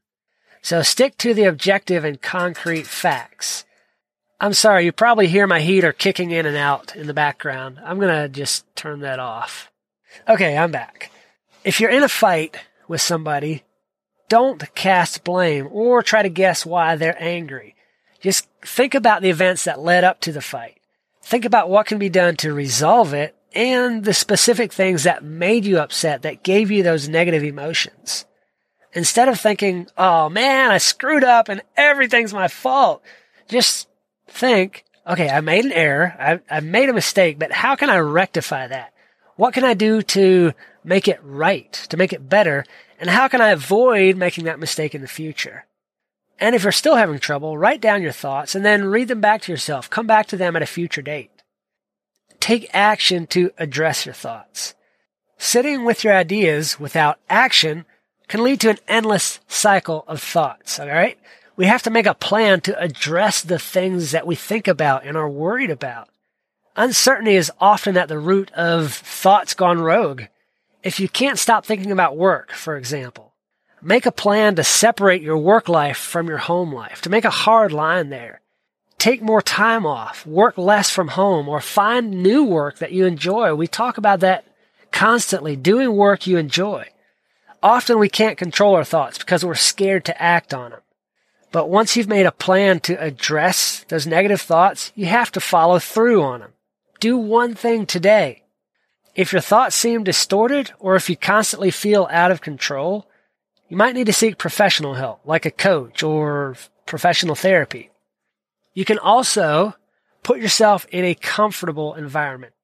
So 0.63 0.81
stick 0.81 1.19
to 1.19 1.35
the 1.35 1.45
objective 1.45 2.05
and 2.05 2.21
concrete 2.21 2.87
facts. 2.87 3.67
I'm 4.41 4.53
sorry, 4.53 4.85
you 4.85 4.93
probably 4.93 5.29
hear 5.29 5.47
my 5.47 5.61
heater 5.61 5.93
kicking 5.93 6.31
in 6.31 6.47
and 6.47 6.57
out 6.57 6.97
in 6.97 7.07
the 7.07 7.15
background. 7.15 7.79
I'm 7.85 7.99
gonna 7.99 8.29
just 8.29 8.65
turn 8.75 9.01
that 9.01 9.19
off. 9.19 9.71
Okay, 10.29 10.57
I'm 10.57 10.71
back. 10.71 11.11
If 11.65 11.81
you're 11.81 11.91
in 11.91 12.03
a 12.03 12.09
fight 12.09 12.57
with 12.89 13.01
somebody, 13.01 13.63
don't 14.29 14.75
cast 14.75 15.25
blame 15.25 15.69
or 15.71 16.03
try 16.03 16.23
to 16.23 16.29
guess 16.29 16.67
why 16.67 16.97
they're 16.97 17.23
angry. 17.23 17.75
Just 18.21 18.49
think 18.63 18.95
about 18.95 19.23
the 19.23 19.31
events 19.31 19.65
that 19.65 19.81
led 19.81 20.05
up 20.05 20.21
to 20.23 20.33
the 20.33 20.41
fight. 20.41 20.81
Think 21.23 21.45
about 21.45 21.71
what 21.71 21.87
can 21.87 21.99
be 21.99 22.09
done 22.09 22.37
to 22.37 22.53
resolve 22.53 23.15
it 23.15 23.35
and 23.55 24.05
the 24.05 24.15
specific 24.15 24.73
things 24.73 25.05
that 25.05 25.23
made 25.23 25.65
you 25.65 25.79
upset 25.79 26.23
that 26.23 26.43
gave 26.43 26.71
you 26.71 26.83
those 26.83 27.09
negative 27.09 27.45
emotions. 27.45 28.25
Instead 28.93 29.29
of 29.29 29.41
thinking, 29.41 29.87
oh 29.97 30.29
man, 30.29 30.71
I 30.71 30.79
screwed 30.79 31.25
up 31.25 31.49
and 31.49 31.63
everything's 31.77 32.35
my 32.35 32.49
fault, 32.49 33.03
just 33.49 33.89
think, 34.27 34.85
okay, 35.07 35.29
I 35.29 35.41
made 35.41 35.65
an 35.65 35.73
error. 35.73 36.15
I, 36.19 36.41
I 36.51 36.61
made 36.61 36.89
a 36.89 36.95
mistake, 36.95 37.39
but 37.39 37.53
how 37.53 37.77
can 37.77 37.91
I 37.91 37.99
rectify 37.99 38.67
that? 38.67 38.93
What 39.37 39.55
can 39.55 39.65
I 39.65 39.75
do 39.75 40.03
to 40.03 40.53
make 40.85 41.09
it 41.09 41.21
right, 41.23 41.73
to 41.91 41.97
make 41.97 42.13
it 42.13 42.29
better? 42.29 42.65
And 43.01 43.11
how 43.11 43.29
can 43.29 43.41
I 43.41 43.51
avoid 43.51 44.17
making 44.17 44.45
that 44.45 44.61
mistake 44.61 44.95
in 44.95 45.01
the 45.01 45.09
future? 45.09 45.67
And 46.39 46.55
if 46.55 46.63
you're 46.63 46.73
still 46.73 46.97
having 46.97 47.19
trouble, 47.19 47.57
write 47.57 47.81
down 47.81 48.03
your 48.03 48.13
thoughts 48.13 48.55
and 48.55 48.65
then 48.65 48.87
read 48.87 49.09
them 49.09 49.21
back 49.21 49.43
to 49.43 49.53
yourself. 49.53 49.91
Come 49.91 50.07
back 50.07 50.27
to 50.27 50.37
them 50.37 50.57
at 50.57 50.63
a 50.63 50.67
future 50.67 51.03
date. 51.03 51.31
Take 52.41 52.69
action 52.75 53.27
to 53.29 53.51
address 53.59 54.05
your 54.05 54.15
thoughts. 54.15 54.75
Sitting 55.39 55.85
with 55.85 56.05
your 56.05 56.15
ideas 56.15 56.79
without 56.79 57.19
action 57.29 57.85
can 58.29 58.43
lead 58.43 58.61
to 58.61 58.71
an 58.71 58.79
endless 58.89 59.41
cycle 59.49 60.05
of 60.07 60.23
thoughts. 60.23 60.79
All 60.79 60.89
right. 60.89 61.19
We 61.57 61.67
have 61.67 61.83
to 61.85 61.91
make 61.91 62.07
a 62.07 62.15
plan 62.15 62.61
to 62.63 62.79
address 62.81 63.41
the 63.41 63.59
things 63.59 64.11
that 64.11 64.27
we 64.27 64.35
think 64.35 64.67
about 64.67 65.05
and 65.05 65.17
are 65.17 65.29
worried 65.29 65.71
about. 65.71 66.09
Uncertainty 66.75 67.37
is 67.37 67.53
often 67.61 67.97
at 67.97 68.09
the 68.09 68.19
root 68.19 68.51
of 68.53 68.93
thoughts 68.93 69.55
gone 69.55 69.81
rogue. 69.81 70.23
If 70.83 70.99
you 70.99 71.09
can't 71.09 71.39
stop 71.39 71.65
thinking 71.65 71.93
about 71.93 72.17
work, 72.17 72.51
for 72.51 72.77
example, 72.77 73.35
make 73.81 74.05
a 74.05 74.13
plan 74.13 74.57
to 74.57 74.65
separate 74.65 75.23
your 75.23 75.39
work 75.39 75.69
life 75.69 75.97
from 75.97 76.27
your 76.27 76.39
home 76.39 76.75
life, 76.75 77.01
to 77.03 77.11
make 77.11 77.25
a 77.25 77.31
hard 77.31 77.71
line 77.71 78.09
there. 78.09 78.41
Take 78.99 79.23
more 79.23 79.43
time 79.43 79.87
off, 79.87 80.27
work 80.27 80.59
less 80.59 80.91
from 80.91 81.09
home, 81.09 81.49
or 81.49 81.61
find 81.61 82.23
new 82.23 82.43
work 82.43 82.79
that 82.79 82.93
you 82.93 83.07
enjoy. 83.07 83.55
We 83.55 83.69
talk 83.69 83.97
about 83.97 84.21
that 84.21 84.45
constantly, 84.91 85.55
doing 85.55 85.95
work 85.95 86.27
you 86.27 86.37
enjoy. 86.37 86.89
Often 87.63 87.99
we 87.99 88.09
can't 88.09 88.39
control 88.39 88.75
our 88.75 88.85
thoughts 88.85 89.19
because 89.19 89.45
we're 89.45 89.55
scared 89.55 90.05
to 90.07 90.23
act 90.23 90.53
on 90.53 90.73
them. 90.73 90.81
But 91.55 91.71
once 91.71 91.97
you've 91.97 92.09
made 92.09 92.27
a 92.27 92.33
plan 92.33 92.81
to 92.81 93.01
address 93.01 93.85
those 93.87 94.09
negative 94.09 94.41
thoughts, 94.41 94.91
you 94.97 95.07
have 95.07 95.31
to 95.31 95.41
follow 95.41 95.79
through 95.79 96.21
on 96.21 96.41
them. 96.41 96.53
Do 96.99 97.17
one 97.17 97.55
thing 97.55 97.87
today. 97.87 98.43
If 99.15 99.33
your 99.33 99.41
thoughts 99.41 99.77
seem 99.77 100.03
distorted 100.03 100.73
or 100.81 100.97
if 100.97 101.09
you 101.09 101.17
constantly 101.17 101.71
feel 101.71 102.09
out 102.11 102.33
of 102.33 102.41
control, 102.41 103.07
you 103.69 103.77
might 103.77 103.95
need 103.95 104.07
to 104.07 104.13
seek 104.13 104.37
professional 104.37 104.95
help, 104.95 105.21
like 105.25 105.47
a 105.47 105.53
coach 105.53 106.03
or 106.03 106.57
professional 106.87 107.37
therapy. 107.37 107.93
You 108.73 108.85
can 108.85 108.99
also 108.99 109.77
put 110.25 110.41
yourself 110.41 110.89
in 110.91 111.05
a 111.05 111.15
comfortable 111.15 111.95
environment. 111.95 112.55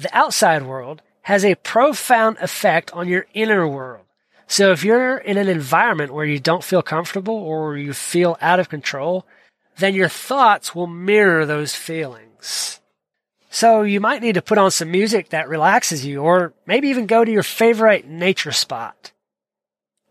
The 0.00 0.10
outside 0.12 0.64
world 0.64 1.02
has 1.22 1.44
a 1.44 1.54
profound 1.54 2.38
effect 2.40 2.92
on 2.94 3.06
your 3.06 3.26
inner 3.32 3.68
world. 3.68 4.06
So 4.50 4.72
if 4.72 4.82
you're 4.82 5.16
in 5.16 5.38
an 5.38 5.46
environment 5.46 6.12
where 6.12 6.24
you 6.24 6.40
don't 6.40 6.64
feel 6.64 6.82
comfortable 6.82 7.36
or 7.36 7.76
you 7.76 7.92
feel 7.92 8.36
out 8.40 8.58
of 8.58 8.68
control, 8.68 9.24
then 9.78 9.94
your 9.94 10.08
thoughts 10.08 10.74
will 10.74 10.88
mirror 10.88 11.46
those 11.46 11.76
feelings. 11.76 12.80
So 13.48 13.82
you 13.82 14.00
might 14.00 14.22
need 14.22 14.34
to 14.34 14.42
put 14.42 14.58
on 14.58 14.72
some 14.72 14.90
music 14.90 15.28
that 15.28 15.48
relaxes 15.48 16.04
you 16.04 16.22
or 16.22 16.52
maybe 16.66 16.88
even 16.88 17.06
go 17.06 17.24
to 17.24 17.30
your 17.30 17.44
favorite 17.44 18.08
nature 18.08 18.50
spot. 18.50 19.12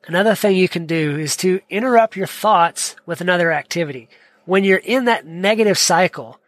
Another 0.07 0.35
thing 0.35 0.55
you 0.55 0.69
can 0.69 0.85
do 0.85 1.17
is 1.17 1.35
to 1.37 1.59
interrupt 1.69 2.15
your 2.15 2.25
thoughts 2.25 2.95
with 3.05 3.19
another 3.19 3.51
activity. 3.51 4.07
When 4.45 4.63
you're 4.63 4.77
in 4.77 5.03
that 5.03 5.25
negative 5.25 5.77
cycle, 5.77 6.39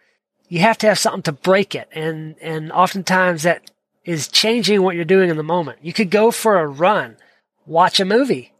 you 0.47 0.59
have 0.59 0.77
to 0.77 0.87
have 0.87 0.97
something 0.97 1.23
to 1.23 1.33
break 1.33 1.75
it. 1.75 1.89
And, 1.91 2.37
and 2.41 2.71
oftentimes 2.71 3.43
that 3.43 3.69
is 4.05 4.29
changing 4.29 4.81
what 4.81 4.95
you're 4.95 5.03
doing 5.03 5.29
in 5.29 5.35
the 5.35 5.43
moment. 5.43 5.79
You 5.81 5.91
could 5.91 6.09
go 6.09 6.31
for 6.31 6.57
a 6.57 6.65
run 6.65 7.17
watch 7.65 7.99
a 7.99 8.05
movie, 8.05 8.53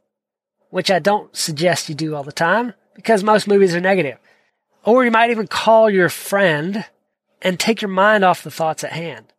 which 0.70 0.92
I 0.92 1.00
don't 1.00 1.36
suggest 1.36 1.90
you 1.90 1.96
do 1.96 2.16
all 2.16 2.24
the 2.24 2.32
time 2.32 2.74
because 2.96 3.24
most 3.24 3.48
movies 3.48 3.76
are 3.76 3.82
negative. 3.82 4.18
Or 4.84 5.06
you 5.06 5.12
might 5.12 5.32
even 5.32 5.48
call 5.48 5.90
your 5.90 6.10
friend 6.10 6.86
and 7.42 7.60
take 7.60 7.82
your 7.82 7.90
mind 7.90 8.24
off 8.24 8.44
the 8.44 8.52
thoughts 8.52 8.84
at 8.84 8.94
hand. 8.94 9.34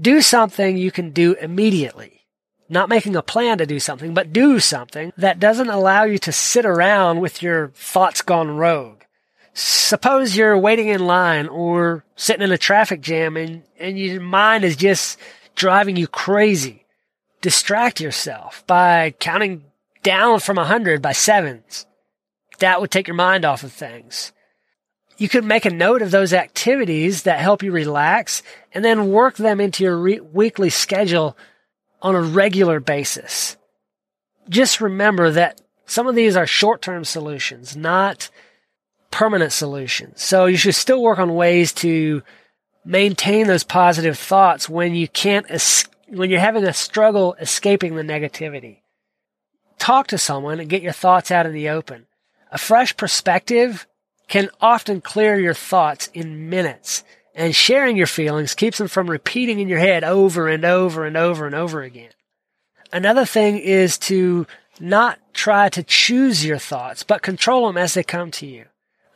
Do 0.00 0.20
something 0.20 0.76
you 0.76 0.90
can 0.90 1.10
do 1.10 1.34
immediately. 1.34 2.26
Not 2.68 2.88
making 2.88 3.14
a 3.14 3.22
plan 3.22 3.58
to 3.58 3.66
do 3.66 3.78
something, 3.78 4.14
but 4.14 4.32
do 4.32 4.58
something 4.58 5.12
that 5.16 5.38
doesn't 5.38 5.68
allow 5.68 6.04
you 6.04 6.18
to 6.18 6.32
sit 6.32 6.64
around 6.64 7.20
with 7.20 7.42
your 7.42 7.68
thoughts 7.74 8.22
gone 8.22 8.56
rogue. 8.56 9.02
Suppose 9.52 10.36
you're 10.36 10.58
waiting 10.58 10.88
in 10.88 11.06
line 11.06 11.46
or 11.46 12.04
sitting 12.16 12.42
in 12.42 12.50
a 12.50 12.58
traffic 12.58 13.00
jam 13.00 13.36
and, 13.36 13.62
and 13.78 13.98
your 13.98 14.20
mind 14.20 14.64
is 14.64 14.76
just 14.76 15.18
driving 15.54 15.96
you 15.96 16.08
crazy 16.08 16.83
distract 17.44 18.00
yourself 18.00 18.66
by 18.66 19.14
counting 19.20 19.64
down 20.02 20.40
from 20.40 20.56
a 20.56 20.64
hundred 20.64 21.02
by 21.02 21.12
sevens. 21.12 21.84
That 22.60 22.80
would 22.80 22.90
take 22.90 23.06
your 23.06 23.16
mind 23.16 23.44
off 23.44 23.62
of 23.62 23.70
things. 23.70 24.32
You 25.18 25.28
could 25.28 25.44
make 25.44 25.66
a 25.66 25.70
note 25.70 26.00
of 26.00 26.10
those 26.10 26.32
activities 26.32 27.24
that 27.24 27.40
help 27.40 27.62
you 27.62 27.70
relax 27.70 28.42
and 28.72 28.82
then 28.82 29.10
work 29.10 29.36
them 29.36 29.60
into 29.60 29.84
your 29.84 29.98
re- 29.98 30.20
weekly 30.20 30.70
schedule 30.70 31.36
on 32.00 32.14
a 32.14 32.22
regular 32.22 32.80
basis. 32.80 33.58
Just 34.48 34.80
remember 34.80 35.30
that 35.30 35.60
some 35.84 36.06
of 36.06 36.14
these 36.14 36.36
are 36.36 36.46
short-term 36.46 37.04
solutions, 37.04 37.76
not 37.76 38.30
permanent 39.10 39.52
solutions. 39.52 40.22
So 40.22 40.46
you 40.46 40.56
should 40.56 40.74
still 40.74 41.02
work 41.02 41.18
on 41.18 41.34
ways 41.34 41.74
to 41.74 42.22
maintain 42.86 43.48
those 43.48 43.64
positive 43.64 44.18
thoughts 44.18 44.66
when 44.66 44.94
you 44.94 45.08
can't 45.08 45.44
es- 45.50 45.84
when 46.08 46.30
you're 46.30 46.40
having 46.40 46.64
a 46.64 46.72
struggle 46.72 47.34
escaping 47.40 47.94
the 47.94 48.02
negativity. 48.02 48.78
Talk 49.78 50.06
to 50.08 50.18
someone 50.18 50.60
and 50.60 50.68
get 50.68 50.82
your 50.82 50.92
thoughts 50.92 51.30
out 51.30 51.46
in 51.46 51.52
the 51.52 51.68
open. 51.68 52.06
A 52.50 52.58
fresh 52.58 52.96
perspective 52.96 53.86
can 54.28 54.48
often 54.60 55.00
clear 55.00 55.38
your 55.38 55.54
thoughts 55.54 56.08
in 56.14 56.48
minutes, 56.48 57.04
and 57.34 57.54
sharing 57.54 57.96
your 57.96 58.06
feelings 58.06 58.54
keeps 58.54 58.78
them 58.78 58.88
from 58.88 59.10
repeating 59.10 59.60
in 59.60 59.68
your 59.68 59.80
head 59.80 60.04
over 60.04 60.48
and 60.48 60.64
over 60.64 61.04
and 61.04 61.16
over 61.16 61.46
and 61.46 61.54
over 61.54 61.82
again. 61.82 62.10
Another 62.92 63.24
thing 63.24 63.58
is 63.58 63.98
to 63.98 64.46
not 64.80 65.18
try 65.32 65.68
to 65.70 65.82
choose 65.82 66.44
your 66.44 66.58
thoughts, 66.58 67.02
but 67.02 67.22
control 67.22 67.66
them 67.66 67.76
as 67.76 67.94
they 67.94 68.02
come 68.02 68.30
to 68.32 68.46
you. 68.46 68.66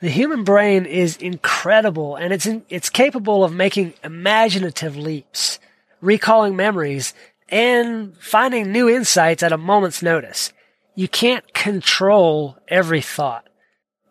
The 0.00 0.10
human 0.10 0.44
brain 0.44 0.84
is 0.84 1.16
incredible 1.16 2.16
and 2.16 2.32
it's, 2.32 2.46
in, 2.46 2.64
it's 2.68 2.90
capable 2.90 3.42
of 3.42 3.52
making 3.52 3.94
imaginative 4.04 4.96
leaps 4.96 5.58
recalling 6.00 6.56
memories, 6.56 7.14
and 7.48 8.16
finding 8.18 8.70
new 8.70 8.88
insights 8.88 9.42
at 9.42 9.52
a 9.52 9.58
moment's 9.58 10.02
notice. 10.02 10.52
You 10.94 11.08
can't 11.08 11.54
control 11.54 12.58
every 12.68 13.00
thought. 13.00 13.48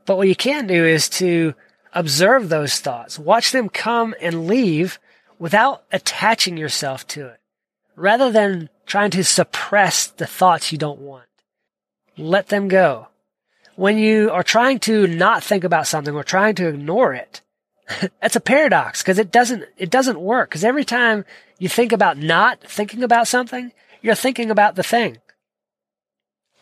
But 0.05 0.17
what 0.17 0.27
you 0.27 0.35
can 0.35 0.67
do 0.67 0.85
is 0.85 1.09
to 1.09 1.53
observe 1.93 2.49
those 2.49 2.79
thoughts, 2.79 3.19
watch 3.19 3.51
them 3.51 3.69
come 3.69 4.15
and 4.21 4.47
leave 4.47 4.99
without 5.39 5.83
attaching 5.91 6.57
yourself 6.57 7.05
to 7.07 7.27
it, 7.27 7.39
rather 7.95 8.31
than 8.31 8.69
trying 8.85 9.11
to 9.11 9.23
suppress 9.23 10.07
the 10.07 10.25
thoughts 10.25 10.71
you 10.71 10.77
don't 10.77 10.99
want. 10.99 11.25
Let 12.17 12.47
them 12.47 12.67
go. 12.67 13.07
When 13.75 13.99
you 13.99 14.31
are 14.31 14.43
trying 14.43 14.79
to 14.79 15.05
not 15.05 15.43
think 15.43 15.63
about 15.63 15.85
something 15.85 16.15
or 16.15 16.23
trying 16.23 16.55
to 16.55 16.67
ignore 16.67 17.13
it, 17.13 17.41
that's 18.21 18.35
a 18.35 18.41
paradox 18.41 19.01
because 19.01 19.19
it 19.19 19.31
doesn't, 19.31 19.63
it 19.77 19.89
doesn't 19.89 20.19
work. 20.19 20.49
Because 20.49 20.63
every 20.63 20.85
time 20.85 21.25
you 21.57 21.69
think 21.69 21.91
about 21.91 22.17
not 22.17 22.61
thinking 22.61 23.03
about 23.03 23.27
something, 23.27 23.71
you're 24.01 24.15
thinking 24.15 24.51
about 24.51 24.75
the 24.75 24.83
thing. 24.83 25.17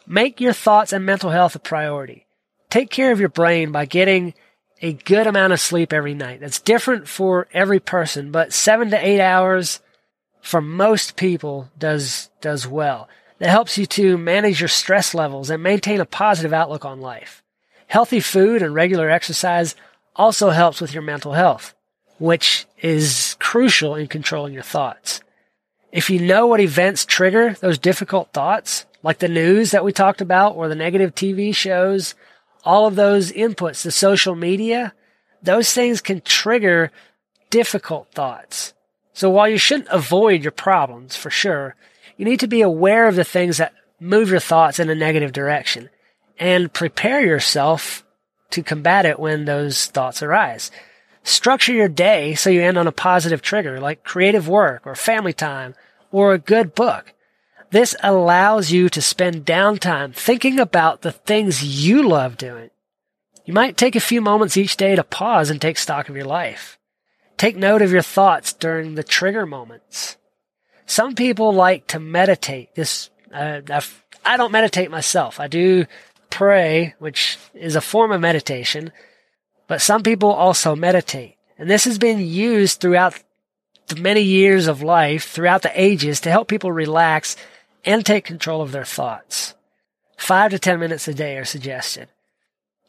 Make 0.07 0.39
your 0.39 0.53
thoughts 0.53 0.93
and 0.93 1.05
mental 1.05 1.31
health 1.31 1.55
a 1.55 1.59
priority. 1.59 2.27
Take 2.69 2.89
care 2.89 3.11
of 3.11 3.19
your 3.19 3.29
brain 3.29 3.71
by 3.71 3.85
getting 3.85 4.33
a 4.81 4.93
good 4.93 5.25
amount 5.25 5.53
of 5.53 5.59
sleep 5.59 5.93
every 5.93 6.13
night. 6.13 6.41
That's 6.41 6.59
different 6.59 7.07
for 7.07 7.47
every 7.53 7.79
person, 7.79 8.31
but 8.31 8.53
seven 8.53 8.91
to 8.91 9.05
eight 9.05 9.21
hours 9.21 9.79
for 10.41 10.61
most 10.61 11.15
people 11.15 11.69
does, 11.79 12.29
does 12.41 12.67
well. 12.67 13.09
That 13.39 13.49
helps 13.49 13.77
you 13.77 13.85
to 13.87 14.17
manage 14.17 14.61
your 14.61 14.69
stress 14.69 15.13
levels 15.13 15.49
and 15.49 15.63
maintain 15.63 15.99
a 15.99 16.05
positive 16.05 16.53
outlook 16.53 16.85
on 16.85 17.01
life. 17.01 17.43
Healthy 17.87 18.19
food 18.19 18.61
and 18.61 18.73
regular 18.73 19.09
exercise 19.09 19.75
also 20.15 20.49
helps 20.49 20.81
with 20.81 20.93
your 20.93 21.03
mental 21.03 21.33
health 21.33 21.75
which 22.17 22.65
is 22.81 23.35
crucial 23.39 23.95
in 23.95 24.07
controlling 24.07 24.53
your 24.53 24.63
thoughts. 24.63 25.21
If 25.91 26.09
you 26.09 26.19
know 26.19 26.47
what 26.47 26.59
events 26.59 27.05
trigger 27.05 27.55
those 27.59 27.77
difficult 27.77 28.31
thoughts, 28.33 28.85
like 29.03 29.19
the 29.19 29.27
news 29.27 29.71
that 29.71 29.83
we 29.83 29.91
talked 29.91 30.21
about 30.21 30.55
or 30.55 30.67
the 30.67 30.75
negative 30.75 31.15
TV 31.15 31.53
shows, 31.55 32.15
all 32.63 32.87
of 32.87 32.95
those 32.95 33.31
inputs, 33.31 33.83
the 33.83 33.91
social 33.91 34.35
media, 34.35 34.93
those 35.41 35.71
things 35.73 36.01
can 36.01 36.21
trigger 36.21 36.91
difficult 37.49 38.11
thoughts. 38.11 38.73
So 39.13 39.29
while 39.29 39.47
you 39.47 39.57
shouldn't 39.57 39.89
avoid 39.89 40.43
your 40.43 40.51
problems 40.51 41.15
for 41.15 41.29
sure, 41.29 41.75
you 42.17 42.25
need 42.25 42.39
to 42.41 42.47
be 42.47 42.61
aware 42.61 43.07
of 43.07 43.15
the 43.15 43.23
things 43.23 43.57
that 43.57 43.73
move 43.99 44.29
your 44.29 44.39
thoughts 44.39 44.79
in 44.79 44.89
a 44.89 44.95
negative 44.95 45.31
direction 45.31 45.89
and 46.37 46.73
prepare 46.73 47.21
yourself 47.21 48.04
to 48.51 48.63
combat 48.63 49.05
it 49.05 49.19
when 49.19 49.45
those 49.45 49.85
thoughts 49.87 50.21
arise. 50.21 50.71
Structure 51.23 51.73
your 51.73 51.89
day 51.89 52.35
so 52.35 52.49
you 52.49 52.61
end 52.61 52.77
on 52.77 52.87
a 52.87 52.91
positive 52.91 53.41
trigger 53.41 53.79
like 53.79 54.03
creative 54.03 54.47
work 54.47 54.85
or 54.85 54.95
family 54.95 55.33
time 55.33 55.73
or 56.11 56.33
a 56.33 56.39
good 56.39 56.75
book. 56.75 57.13
This 57.71 57.95
allows 58.03 58.71
you 58.71 58.89
to 58.89 59.01
spend 59.01 59.45
downtime 59.45 60.13
thinking 60.13 60.59
about 60.59 61.01
the 61.01 61.11
things 61.11 61.63
you 61.63 62.07
love 62.07 62.37
doing. 62.37 62.69
You 63.43 63.53
might 63.53 63.77
take 63.77 63.95
a 63.95 63.99
few 63.99 64.21
moments 64.21 64.55
each 64.57 64.77
day 64.77 64.95
to 64.95 65.03
pause 65.03 65.49
and 65.49 65.61
take 65.61 65.77
stock 65.77 66.09
of 66.09 66.15
your 66.15 66.25
life. 66.25 66.79
Take 67.37 67.57
note 67.57 67.81
of 67.81 67.91
your 67.91 68.01
thoughts 68.01 68.53
during 68.53 68.95
the 68.95 69.03
trigger 69.03 69.45
moments. 69.45 70.17
Some 70.85 71.15
people 71.15 71.51
like 71.51 71.87
to 71.87 71.99
meditate. 71.99 72.73
This, 72.75 73.09
uh, 73.33 73.61
I 74.23 74.37
don't 74.37 74.51
meditate 74.51 74.89
myself. 74.89 75.39
I 75.39 75.47
do 75.47 75.85
pray, 76.29 76.95
which 76.99 77.37
is 77.53 77.75
a 77.75 77.81
form 77.81 78.11
of 78.11 78.21
meditation, 78.21 78.91
but 79.67 79.81
some 79.81 80.03
people 80.03 80.31
also 80.31 80.75
meditate. 80.75 81.37
And 81.57 81.69
this 81.69 81.85
has 81.85 81.97
been 81.97 82.19
used 82.19 82.79
throughout 82.79 83.21
the 83.87 83.95
many 83.95 84.21
years 84.21 84.67
of 84.67 84.81
life, 84.81 85.29
throughout 85.29 85.61
the 85.61 85.79
ages, 85.79 86.19
to 86.21 86.31
help 86.31 86.47
people 86.47 86.71
relax 86.71 87.35
and 87.83 88.05
take 88.05 88.25
control 88.25 88.61
of 88.61 88.71
their 88.71 88.85
thoughts. 88.85 89.53
Five 90.17 90.51
to 90.51 90.59
ten 90.59 90.79
minutes 90.79 91.07
a 91.07 91.13
day 91.13 91.37
are 91.37 91.45
suggested. 91.45 92.09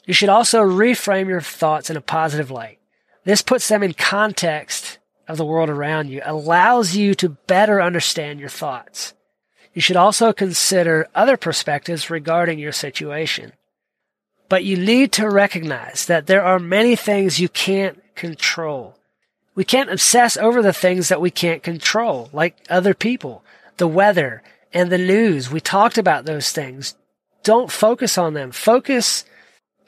You 0.05 0.15
should 0.15 0.29
also 0.29 0.63
reframe 0.63 1.29
your 1.29 1.41
thoughts 1.41 1.91
in 1.91 1.97
a 1.97 2.01
positive 2.01 2.51
light. 2.51 2.79
This 3.25 3.43
puts 3.43 3.69
them 3.69 3.83
in 3.83 3.93
context 3.93 4.99
of 5.29 5.37
the 5.37 5.45
world 5.45 5.69
around 5.69 6.09
you, 6.09 6.23
allows 6.25 6.95
you 6.95 7.15
to 7.17 7.31
better 7.31 7.83
understand 7.83 8.39
your 8.39 8.49
thoughts. 8.49 9.13
You 9.77 9.83
should 9.83 9.97
also 9.97 10.33
consider 10.33 11.07
other 11.15 11.37
perspectives 11.37 12.09
regarding 12.09 12.59
your 12.59 12.73
situation. 12.73 13.53
But 14.49 14.65
you 14.65 14.79
need 14.79 15.13
to 15.13 15.29
recognize 15.29 16.07
that 16.07 16.27
there 16.27 16.43
are 16.43 16.59
many 16.59 16.97
things 16.97 17.39
you 17.39 17.51
can't 17.51 18.03
control. 18.15 18.97
We 19.55 19.65
can't 19.65 19.91
obsess 19.91 20.39
over 20.39 20.63
the 20.63 20.73
things 20.73 21.11
that 21.11 21.21
we 21.21 21.31
can't 21.31 21.63
control, 21.63 22.31
like 22.33 22.57
other 22.71 22.95
people, 22.95 23.45
the 23.77 23.87
weather, 23.87 24.43
and 24.73 24.91
the 24.91 24.97
news. 24.97 25.51
We 25.51 25.61
talked 25.61 25.99
about 25.99 26.25
those 26.25 26.53
things. 26.53 26.95
Don't 27.43 27.71
focus 27.71 28.17
on 28.17 28.33
them. 28.33 28.53
Focus 28.53 29.27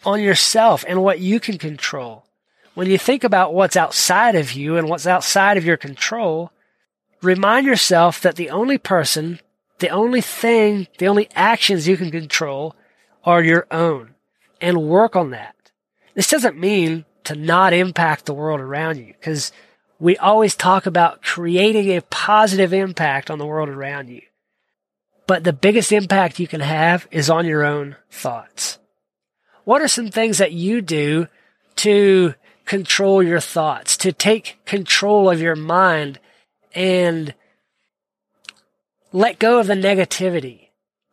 on 0.04 0.20
yourself 0.20 0.84
and 0.86 1.02
what 1.02 1.20
you 1.20 1.40
can 1.40 1.56
control. 1.56 2.26
When 2.74 2.90
you 2.90 2.98
think 2.98 3.24
about 3.24 3.54
what's 3.54 3.74
outside 3.74 4.34
of 4.34 4.52
you 4.52 4.76
and 4.76 4.86
what's 4.86 5.06
outside 5.06 5.56
of 5.56 5.64
your 5.64 5.78
control, 5.78 6.52
remind 7.22 7.66
yourself 7.66 8.20
that 8.20 8.36
the 8.36 8.50
only 8.50 8.76
person, 8.76 9.40
the 9.78 9.88
only 9.90 10.20
thing, 10.20 10.88
the 10.98 11.08
only 11.08 11.28
actions 11.34 11.86
you 11.86 11.96
can 11.96 12.10
control 12.10 12.74
are 13.24 13.42
your 13.42 13.66
own 13.70 14.14
and 14.60 14.88
work 14.88 15.16
on 15.16 15.30
that. 15.30 15.54
This 16.14 16.30
doesn't 16.30 16.58
mean 16.58 17.04
to 17.24 17.34
not 17.34 17.72
impact 17.72 18.26
the 18.26 18.34
world 18.34 18.60
around 18.60 18.98
you 18.98 19.06
because 19.06 19.52
we 20.00 20.16
always 20.16 20.54
talk 20.54 20.86
about 20.86 21.22
creating 21.22 21.90
a 21.90 22.02
positive 22.02 22.72
impact 22.72 23.30
on 23.30 23.38
the 23.38 23.46
world 23.46 23.68
around 23.68 24.08
you. 24.08 24.22
But 25.26 25.44
the 25.44 25.52
biggest 25.52 25.92
impact 25.92 26.38
you 26.38 26.48
can 26.48 26.60
have 26.60 27.06
is 27.10 27.28
on 27.28 27.46
your 27.46 27.64
own 27.64 27.96
thoughts. 28.10 28.78
What 29.64 29.82
are 29.82 29.88
some 29.88 30.08
things 30.08 30.38
that 30.38 30.52
you 30.52 30.80
do 30.80 31.26
to 31.76 32.34
control 32.64 33.22
your 33.22 33.40
thoughts, 33.40 33.96
to 33.98 34.12
take 34.12 34.58
control 34.64 35.28
of 35.28 35.40
your 35.40 35.56
mind 35.56 36.18
and 36.74 37.34
let 39.12 39.38
go 39.38 39.58
of 39.58 39.66
the 39.66 39.74
negativity. 39.74 40.68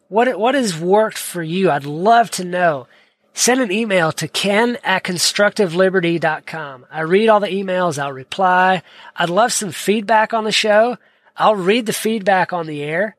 What, 0.07 0.37
what 0.37 0.55
has 0.55 0.79
worked 0.79 1.17
for 1.17 1.41
you? 1.41 1.71
I'd 1.71 1.85
love 1.85 2.29
to 2.31 2.43
know. 2.43 2.87
Send 3.33 3.59
an 3.59 3.71
email 3.71 4.11
to 4.13 4.27
ken 4.27 4.77
at 4.83 5.03
constructiveliberty.com. 5.03 6.85
I 6.89 7.01
read 7.01 7.27
all 7.27 7.39
the 7.39 7.47
emails. 7.47 8.01
I'll 8.01 8.13
reply. 8.13 8.81
I'd 9.15 9.29
love 9.29 9.51
some 9.51 9.71
feedback 9.71 10.33
on 10.33 10.45
the 10.45 10.51
show. 10.51 10.97
I'll 11.35 11.55
read 11.55 11.85
the 11.85 11.93
feedback 11.93 12.53
on 12.53 12.65
the 12.65 12.81
air. 12.81 13.17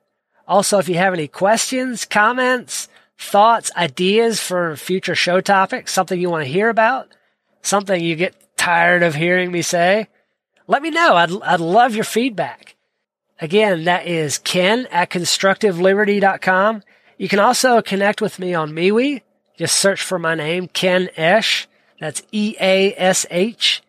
Also, 0.49 0.79
if 0.79 0.89
you 0.89 0.95
have 0.95 1.13
any 1.13 1.29
questions, 1.29 2.05
comments, 2.05 2.89
thoughts, 3.19 3.71
ideas 3.77 4.41
for 4.41 4.77
future 4.77 5.15
show 5.15 5.41
topics, 5.41 5.93
something 5.93 6.19
you 6.19 6.31
want 6.31 6.45
to 6.45 6.51
hear 6.51 6.69
about, 6.69 7.09
something 7.63 8.03
you 8.03 8.15
get 8.17 8.57
tired 8.57 9.03
of 9.03 9.15
hearing 9.15 9.51
me 9.51 9.61
say, 9.61 10.09
let 10.67 10.83
me 10.83 10.91
know. 10.91 11.15
I'd, 11.15 11.43
I'd 11.43 11.61
love 11.61 11.95
your 11.95 12.05
feedback. 12.05 12.76
Again, 13.41 13.85
that 13.85 14.07
is 14.07 14.39
ken 14.39 14.87
at 14.91 15.11
constructiveliberty.com. 15.11 16.83
You 17.19 17.29
can 17.29 17.39
also 17.39 17.83
connect 17.83 18.21
with 18.21 18.39
me 18.39 18.55
on 18.55 18.73
MeWe. 18.73 19.23
Just 19.59 19.79
search 19.79 20.03
for 20.03 20.19
my 20.19 20.35
name, 20.35 20.69
Ken 20.69 21.09
Eash. 21.19 21.67
That's 22.01 22.23
E-A-S-H. 22.33 23.83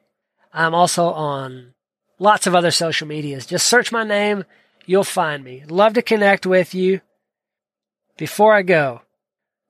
I'm 0.53 0.73
also 0.73 1.09
on 1.09 1.73
lots 2.19 2.47
of 2.47 2.55
other 2.55 2.71
social 2.71 3.07
medias. 3.07 3.45
Just 3.45 3.67
search 3.67 3.91
my 3.91 4.03
name. 4.03 4.45
You'll 4.85 5.03
find 5.03 5.43
me. 5.43 5.63
Love 5.67 5.93
to 5.93 6.01
connect 6.01 6.45
with 6.45 6.73
you. 6.73 7.01
Before 8.17 8.53
I 8.53 8.61
go, 8.61 9.01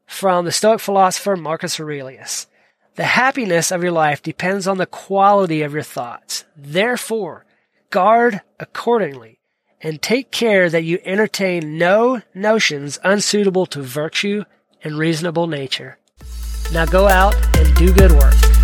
from 0.07 0.45
the 0.45 0.51
Stoic 0.51 0.79
philosopher 0.79 1.35
Marcus 1.35 1.79
Aurelius. 1.79 2.47
The 2.95 3.03
happiness 3.03 3.71
of 3.71 3.83
your 3.83 3.91
life 3.91 4.23
depends 4.23 4.67
on 4.67 4.77
the 4.77 4.87
quality 4.87 5.61
of 5.61 5.73
your 5.73 5.83
thoughts. 5.83 6.45
Therefore, 6.55 7.45
guard 7.91 8.41
accordingly 8.59 9.36
and 9.81 10.01
take 10.01 10.31
care 10.31 10.69
that 10.69 10.83
you 10.83 10.99
entertain 11.03 11.77
no 11.77 12.21
notions 12.33 12.99
unsuitable 13.03 13.65
to 13.67 13.81
virtue 13.81 14.43
and 14.83 14.97
reasonable 14.97 15.47
nature. 15.47 15.97
Now 16.73 16.85
go 16.85 17.07
out 17.07 17.35
and 17.57 17.75
do 17.75 17.93
good 17.93 18.11
work. 18.11 18.56